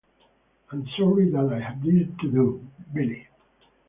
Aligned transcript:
I'm 0.71 0.87
sorry 0.97 1.29
that 1.29 1.53
I 1.53 1.59
have 1.59 1.83
this 1.83 2.07
to 2.21 2.31
do, 2.31 2.67
Billy. 2.91 3.27